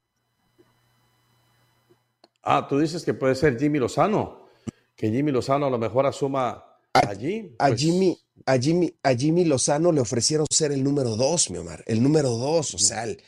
[2.42, 4.48] Ah, tú dices que puede ser Jimmy Lozano,
[4.96, 7.56] que Jimmy Lozano a lo mejor asuma allí.
[7.60, 11.58] A, pues Jimmy, a, Jimmy, a Jimmy Lozano le ofrecieron ser el número dos, mi
[11.58, 13.20] Omar, el número dos, o sea, el,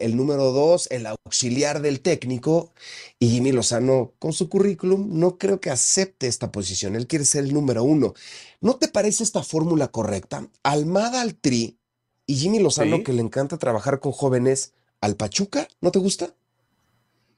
[0.00, 2.72] el, número dos, el auxiliar del técnico,
[3.18, 7.44] y Jimmy Lozano con su currículum no creo que acepte esta posición, él quiere ser
[7.44, 8.14] el número uno.
[8.60, 10.48] ¿No te parece esta fórmula correcta?
[10.62, 11.81] Almada al Tri
[12.26, 16.34] y Jimmy Lozano, que le encanta trabajar con jóvenes, al Pachuca, ¿no te gusta?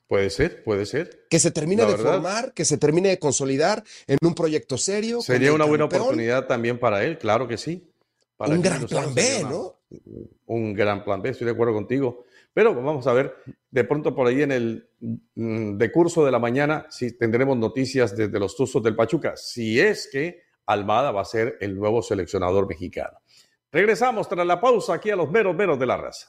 [0.06, 1.26] Puede ser, puede ser.
[1.30, 5.22] Que se termine de formar, que se termine de consolidar en un proyecto serio.
[5.22, 7.90] Sería una buena oportunidad también para él, claro que sí.
[8.38, 9.80] un gran plan B, ¿no?
[10.46, 12.26] Un gran plan B, estoy de acuerdo contigo.
[12.52, 13.34] Pero vamos a ver,
[13.70, 14.88] de pronto por ahí en el
[15.34, 20.08] mm, decurso de la mañana, si tendremos noticias desde los Tuzos del Pachuca, si es
[20.12, 23.18] que Almada va a ser el nuevo seleccionador mexicano.
[23.74, 26.28] Regresamos tras la pausa aquí a los meros meros de la raza.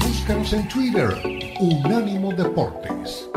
[0.00, 1.08] Búscanos en Twitter,
[1.60, 3.30] Unánimo Deportes.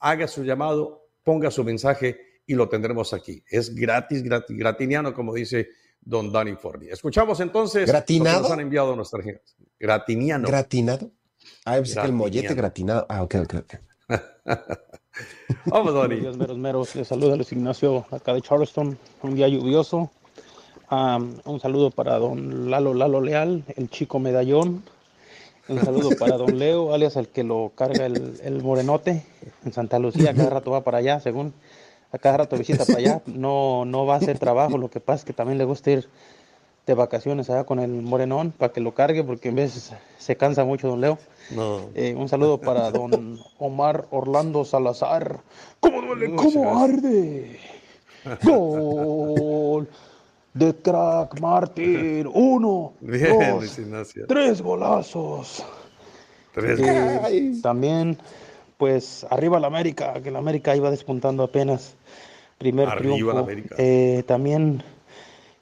[0.00, 3.42] haga su llamado, ponga su mensaje y lo tendremos aquí.
[3.48, 5.68] Es gratis, gratis gratiniano, como dice
[6.00, 6.88] don Danny Forni.
[6.88, 8.42] Escuchamos entonces ¿Gratinado?
[8.42, 9.24] nos han enviado nuestras
[9.78, 10.48] Gratiniano.
[10.48, 11.10] ¿Gratinado?
[11.64, 13.06] Ah, es que el mollete gratinado.
[13.08, 13.74] Ah, ok, ok, ok.
[15.66, 16.16] Vamos, Dani.
[16.16, 16.96] Buenos días, meros, meros.
[16.96, 18.98] Les saluda Luis Ignacio, acá de Charleston.
[19.22, 20.10] Un día lluvioso.
[20.90, 24.82] Um, un saludo para don Lalo Lalo Leal, el chico medallón.
[25.66, 29.24] Un saludo para don Leo, alias el que lo carga el, el morenote
[29.64, 30.34] en Santa Lucía.
[30.34, 31.54] Cada rato va para allá, según.
[32.12, 33.22] A cada rato visita para allá.
[33.26, 34.76] No, no va a hacer trabajo.
[34.76, 36.08] Lo que pasa es que también le gusta ir
[36.86, 40.64] de vacaciones allá con el morenón para que lo cargue, porque en veces se cansa
[40.64, 41.18] mucho don Leo.
[41.50, 41.80] No.
[41.94, 45.40] Eh, un saludo para don Omar Orlando Salazar.
[45.80, 46.36] ¿Cómo duele?
[46.36, 47.58] ¿Cómo arde?
[48.44, 49.88] Gol
[50.54, 52.26] de Crack Martin.
[52.32, 53.78] Uno, Bien, dos,
[54.26, 55.64] tres golazos.
[56.52, 58.16] Tres Eh, también,
[58.78, 61.96] pues, arriba la América, que la América iba despuntando apenas.
[62.58, 63.32] Primer Arriba triunfo.
[63.32, 63.74] la América.
[63.78, 64.82] Eh, también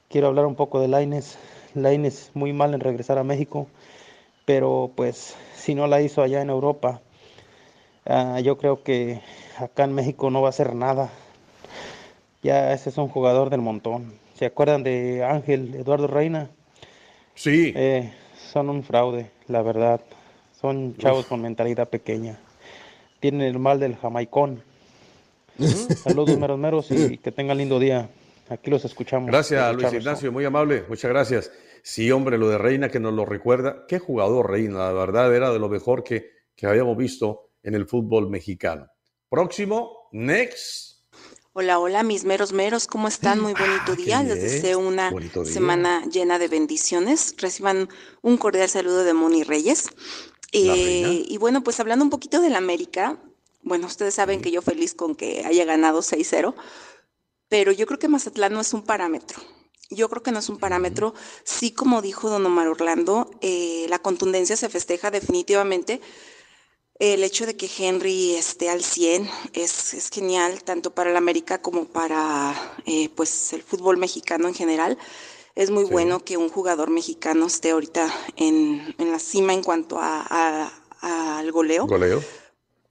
[0.09, 1.37] quiero hablar un poco de Laines.
[1.73, 3.67] Laines muy mal en regresar a México,
[4.45, 7.01] pero pues si no la hizo allá en Europa,
[8.05, 9.21] ah, yo creo que
[9.57, 11.09] acá en México no va a hacer nada.
[12.43, 14.13] Ya ese es un jugador del montón.
[14.35, 16.49] ¿Se acuerdan de Ángel Eduardo Reina?
[17.35, 17.73] Sí.
[17.75, 18.11] Eh,
[18.51, 20.01] son un fraude, la verdad.
[20.59, 22.39] Son chavos con mentalidad pequeña.
[23.19, 24.63] Tienen el mal del jamaicón.
[26.03, 28.09] Saludos, meros meros, y que tengan lindo día.
[28.49, 29.27] Aquí los escuchamos.
[29.27, 29.93] Gracias, Luis.
[29.93, 31.51] Ignacio, muy amable, muchas gracias.
[31.81, 33.85] Sí, hombre, lo de Reina que nos lo recuerda.
[33.87, 37.85] Qué jugador Reina, la verdad era de lo mejor que, que habíamos visto en el
[37.85, 38.87] fútbol mexicano.
[39.29, 40.92] Próximo, next.
[41.55, 43.39] Hola, hola, mis meros meros, ¿cómo están?
[43.39, 44.23] Muy bonito día.
[44.23, 45.53] Les deseo una Bonito día.
[45.53, 47.35] semana llena de bendiciones.
[47.37, 47.89] Reciban
[48.23, 49.89] un cordial saludo de Moni Reyes.
[50.51, 53.19] Eh, y bueno, pues hablando un poquito del América,
[53.61, 56.55] bueno, ustedes saben que yo feliz con que haya ganado 6-0,
[57.49, 59.39] pero yo creo que Mazatlán no es un parámetro.
[59.91, 61.13] Yo creo que no es un parámetro.
[61.43, 66.01] Sí, como dijo don Omar Orlando, eh, la contundencia se festeja definitivamente.
[67.03, 71.61] El hecho de que Henry esté al 100 es, es genial, tanto para el América
[71.61, 74.97] como para eh, pues, el fútbol mexicano en general.
[75.53, 79.99] Es muy bueno que un jugador mexicano esté ahorita en, en la cima en cuanto
[79.99, 80.25] a-
[81.01, 82.23] a- al goleo Goleo.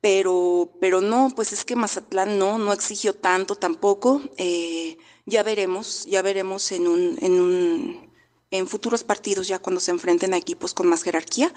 [0.03, 4.21] pero, pero no, pues es que Mazatlán no, no exigió tanto tampoco.
[4.37, 8.12] Eh, ya veremos, ya veremos en un, en un,
[8.53, 11.53] en futuros partidos, ya cuando se enfrenten a equipos con más jerarquía,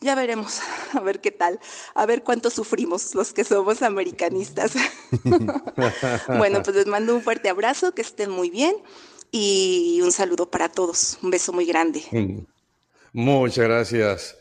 [0.00, 0.60] ya veremos,
[0.92, 1.58] a ver qué tal,
[1.94, 4.72] a ver cuánto sufrimos los que somos americanistas.
[6.28, 8.74] bueno, pues les mando un fuerte abrazo, que estén muy bien
[9.30, 11.18] y un saludo para todos.
[11.22, 12.02] Un beso muy grande.
[12.10, 12.40] Mm.
[13.12, 14.36] Muchas gracias.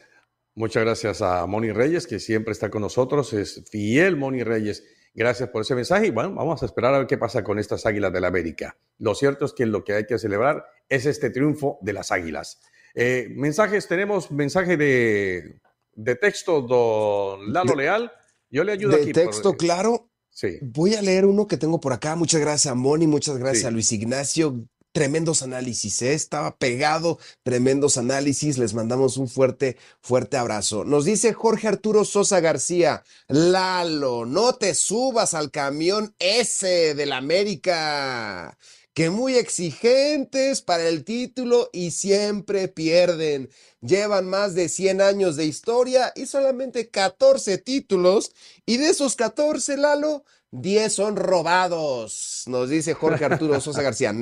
[0.56, 3.34] Muchas gracias a Moni Reyes, que siempre está con nosotros.
[3.34, 4.84] Es fiel Moni Reyes.
[5.14, 6.08] Gracias por ese mensaje.
[6.08, 8.78] Y bueno, vamos a esperar a ver qué pasa con estas águilas del la América.
[8.98, 12.60] Lo cierto es que lo que hay que celebrar es este triunfo de las águilas.
[12.96, 15.60] Eh, mensajes, tenemos mensaje de,
[15.94, 18.12] de texto, don Lalo Leal.
[18.50, 19.14] Yo le ayudo De aquí.
[19.14, 20.10] por- texto, claro.
[20.30, 20.58] Sí.
[20.62, 22.16] Voy a leer uno que tengo por acá.
[22.16, 23.68] Muchas gracias a Moni, muchas gracias Sí.
[23.68, 24.66] a Luis Ignacio.
[24.92, 26.14] Tremendos análisis, ¿eh?
[26.14, 28.58] estaba pegado, tremendos análisis.
[28.58, 30.84] Les mandamos un fuerte, fuerte abrazo.
[30.84, 38.58] Nos dice Jorge Arturo Sosa García, Lalo, no te subas al camión ese del América,
[38.96, 43.52] que muy exigentes para el título y siempre pierden.
[43.82, 48.32] Llevan más de 100 años de historia y solamente 14 títulos,
[48.66, 54.16] y de esos 14, Lalo, 10 son robados, nos dice Jorge Arturo Sosa García.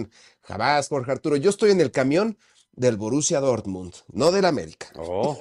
[0.47, 1.35] Jamás, Jorge Arturo.
[1.35, 2.37] Yo estoy en el camión
[2.71, 4.87] del Borussia Dortmund, no del América.
[4.95, 5.37] Oh,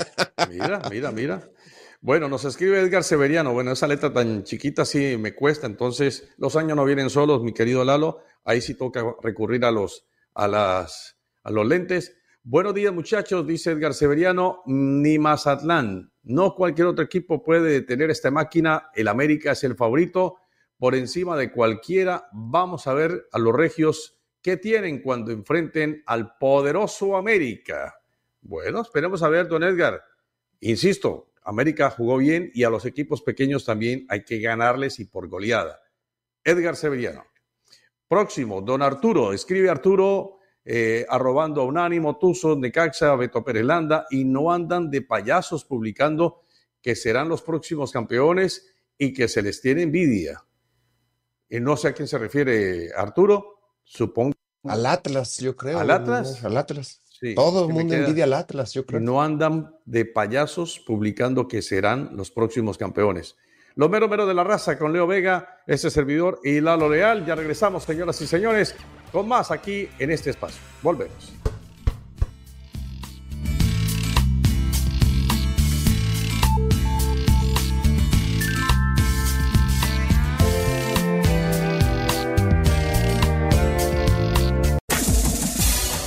[0.50, 1.48] mira, mira, mira.
[2.00, 3.52] Bueno, nos escribe Edgar Severiano.
[3.52, 7.52] Bueno, esa letra tan chiquita sí me cuesta, entonces los años no vienen solos, mi
[7.52, 8.18] querido Lalo.
[8.44, 12.16] Ahí sí toca recurrir a los, a las, a los lentes.
[12.42, 14.62] Buenos días, muchachos, dice Edgar Severiano.
[14.66, 18.90] Ni Mazatlán, no cualquier otro equipo puede detener esta máquina.
[18.92, 20.38] El América es el favorito
[20.78, 22.28] por encima de cualquiera.
[22.32, 24.15] Vamos a ver a los regios
[24.46, 27.96] qué tienen cuando enfrenten al poderoso América.
[28.40, 30.00] Bueno, esperemos a ver, don Edgar.
[30.60, 35.26] Insisto, América jugó bien y a los equipos pequeños también hay que ganarles y por
[35.26, 35.80] goleada.
[36.44, 37.24] Edgar Severiano.
[38.06, 39.32] Próximo, don Arturo.
[39.32, 45.64] Escribe Arturo eh, arrobando a Unánimo, Tuzo, Necaxa, Beto Perelanda y no andan de payasos
[45.64, 46.42] publicando
[46.80, 50.40] que serán los próximos campeones y que se les tiene envidia.
[51.48, 54.35] Y no sé a quién se refiere Arturo, supongo.
[54.68, 55.78] Al Atlas, yo creo.
[55.78, 56.44] ¿Al Atlas?
[56.44, 57.02] Al Atlas.
[57.34, 59.00] Todo el mundo envidia al Atlas, yo creo.
[59.00, 63.36] No andan de payasos publicando que serán los próximos campeones.
[63.74, 67.26] Lo mero mero de la raza con Leo Vega, ese servidor y Lalo Leal.
[67.26, 68.74] Ya regresamos, señoras y señores,
[69.12, 70.60] con más aquí en este espacio.
[70.82, 71.32] Volvemos.